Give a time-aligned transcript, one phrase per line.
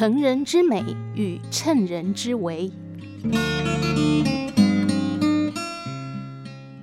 [0.00, 0.82] 成人之美
[1.14, 2.72] 与趁人之危。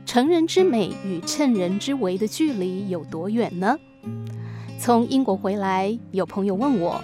[0.06, 3.76] 成人之美与趁人之危的距离有多远呢？
[4.78, 7.02] 从英国回来，有朋友问我，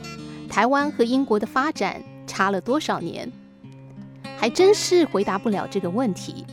[0.48, 3.32] 台湾和英国的发展差了多少年？
[4.38, 6.46] 还真是回答不了这个问题。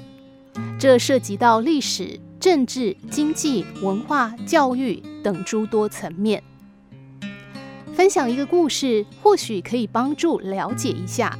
[0.79, 6.43] 这涉及到历史、政治、经济、文化、教育等诸多层面。
[8.01, 11.39] 分享一个故事，或许可以帮助了解一下。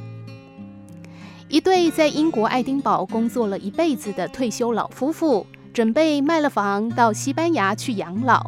[1.49, 8.45] 一对在英国爱丁堡工作了一辈子的退休老夫妇，准备卖了房到西班牙去养老。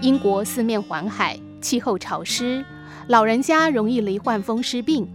[0.00, 2.64] 英国四面环海，气候潮湿，
[3.08, 5.06] 老人家容易罹患风湿病。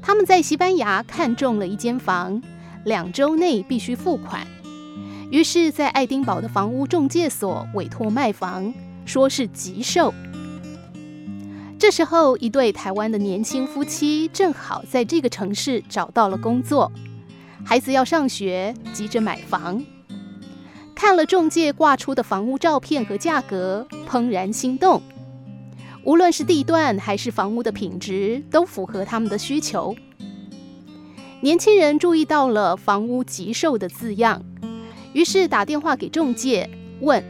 [0.00, 2.40] 他们在西班牙看中了一间房，
[2.86, 4.46] 两周内必须付款。
[5.30, 8.72] 于是，在爱丁堡的房屋中介所委托卖房，
[9.04, 10.14] 说是急售。
[11.80, 16.92] 这时候，一对台湾的年轻夫妻正好在这个城市找到了工作，
[17.64, 19.82] 孩子要上学，急着买房。
[20.94, 25.00] 看了中介挂出的房屋照片和价格，怦然心动。
[26.04, 29.96] 无论是地段还是房屋的品质，都符合他们的需求。
[31.40, 34.44] 年轻人注意到了“房屋急售”的字样，
[35.14, 36.68] 于是打电话给中介
[37.00, 37.24] 问：“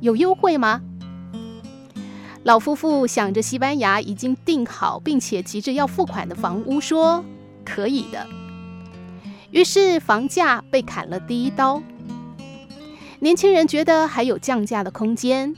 [0.00, 0.80] 有优惠吗？”
[2.44, 7.24] 老夫妇想着西班牙已经订好并且急着要付款的房屋，说
[7.64, 8.26] 可以的。
[9.50, 11.82] 于是房价被砍了第一刀。
[13.20, 15.54] 年轻人觉得还有降价的空间，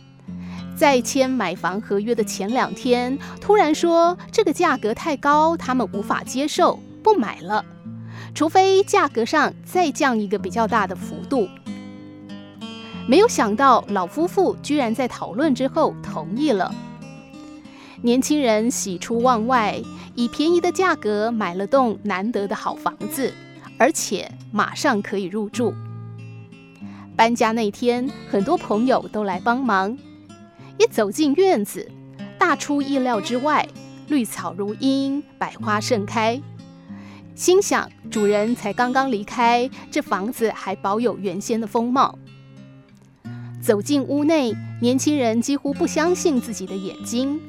[0.77, 7.65] 在签买房合约的前两天，突然说这个价格太高，他们无法接受，不买了，
[8.33, 11.49] 除非价格上再降一个比较大的幅度。
[13.09, 16.75] 没有想到，老夫妇居然在讨论之后同意了。
[18.03, 19.81] 年轻人喜出望外，
[20.17, 23.33] 以便宜的价格买了栋难得的好房子，
[23.79, 25.73] 而且马上可以入住。
[27.15, 29.97] 搬家那天，很多朋友都来帮忙。
[30.77, 31.89] 一走进院子，
[32.37, 33.67] 大出意料之外，
[34.09, 36.41] 绿草如茵，百花盛开。
[37.37, 42.19] 心想，主人才刚刚离开，这房子还保有原先的风貌。
[43.67, 47.41] 走进屋内，年轻人几乎不相信自己的眼睛。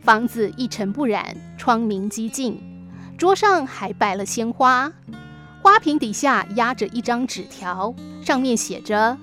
[0.00, 2.60] 房子一尘不染，窗明几净，
[3.16, 4.92] 桌上还摆了鲜花，
[5.62, 9.16] 花瓶底下压着一张纸条，上面写着：“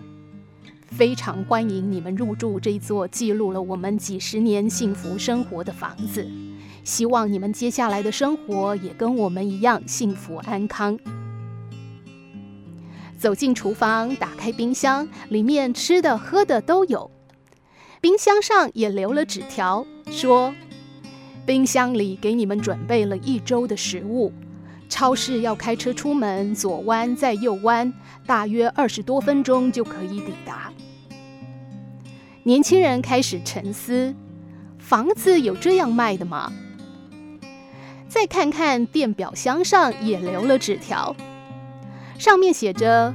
[0.88, 6.26] 非常欢迎你们入住这座记录了我们几十年幸福生活的房子，
[6.86, 10.98] 希望你们接下来的生活也跟我们一样幸福安康。”
[13.24, 17.10] 走进厨房，打开冰箱，里面吃的喝的都有。
[18.02, 20.54] 冰箱上也留了纸条，说
[21.48, 24.34] ：“冰箱里给你们准备了一周的食物。
[24.90, 27.94] 超市要开车出门，左弯再右弯，
[28.26, 30.74] 大约二十多分钟就可以抵达。”
[32.44, 34.14] 年轻人开始沉思：
[34.78, 36.52] 房子有这样卖的吗？
[38.10, 41.16] 再看看电表箱上也留了纸条。
[42.24, 43.14] 上面写着：“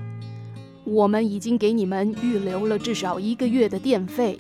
[0.85, 4.37] 我们已经给你们预留了至少一个月的电费，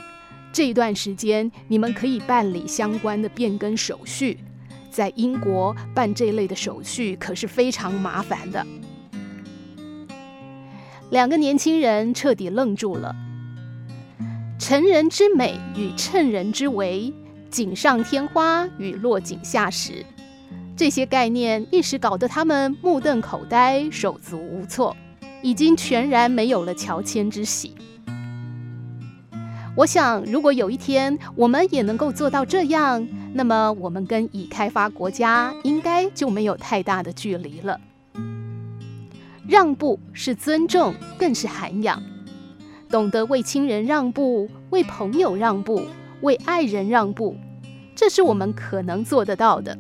[0.53, 4.37] 这段时间你们可以办理相关的变更手续。
[4.91, 8.67] 在英国办这类的手续可是非常麻烦的。”
[11.09, 13.17] 两个年轻人彻底愣住了。
[14.59, 17.11] 成人之美与趁人之危，
[17.49, 20.05] 锦上添花与落井下石。
[20.78, 24.97] 这些概念一时搞得他们目瞪口呆、手足无措，
[25.43, 27.75] 已经全然没有了乔迁之喜。
[29.75, 37.81] 我想，如果有一天我们也能够做到这样，那么我们跟已开发国家应该就没有太大的距离了。
[39.49, 42.00] 让步是尊重，更是涵养。
[42.88, 45.83] 懂得为亲人让步，为朋友让步，
[46.21, 47.37] 为爱人让步，
[47.97, 49.76] 这是我们可能做得到的。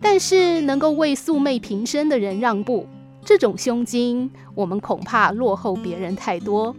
[0.00, 2.86] 但是，能够为素昧平生的人让步，
[3.24, 6.74] 这种胸襟，我们恐怕落后别人太多。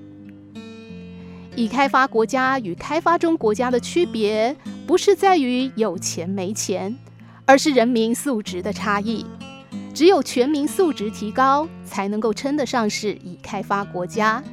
[1.56, 4.56] 已开发国家与开发中国家的区别，
[4.86, 6.96] 不是在于有钱没钱，
[7.46, 9.26] 而是人民素质的差异。
[9.94, 14.44] 只有全民素质提高，才能够称得上是已开发国家。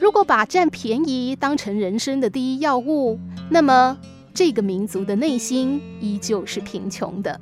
[0.00, 3.20] 如果把占便宜当成人生的第一要务，
[3.50, 3.98] 那么
[4.32, 7.38] 这个民族的内心依旧是贫穷的。